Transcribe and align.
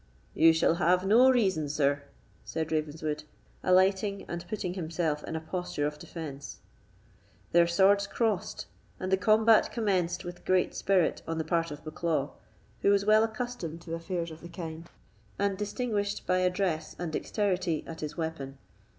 "You 0.33 0.51
shall 0.51 0.73
have 0.81 1.05
no 1.05 1.29
reason, 1.29 1.69
sir," 1.69 2.01
said 2.43 2.71
Ravenswood, 2.71 3.23
alighting, 3.61 4.25
and 4.27 4.43
putting 4.47 4.73
himself 4.73 5.23
into 5.25 5.37
a 5.37 5.43
posture 5.43 5.85
of 5.85 5.99
defence. 5.99 6.57
Their 7.51 7.67
swords 7.67 8.07
crossed, 8.07 8.65
and 8.99 9.11
the 9.11 9.17
combat 9.17 9.71
commenced 9.71 10.25
with 10.25 10.43
great 10.43 10.73
spirit 10.73 11.21
on 11.27 11.37
the 11.37 11.43
part 11.45 11.69
of 11.69 11.83
Bucklaw, 11.83 12.31
who 12.81 12.89
was 12.89 13.05
well 13.05 13.23
accustomed 13.23 13.81
to 13.81 13.93
affairs 13.93 14.31
of 14.31 14.41
the 14.41 14.49
kind, 14.49 14.89
and 15.37 15.55
distinguished 15.55 16.25
by 16.25 16.39
address 16.39 16.95
and 16.97 17.13
dexterity 17.13 17.83
at 17.85 17.99
his 18.01 18.17
weapon. 18.17 18.57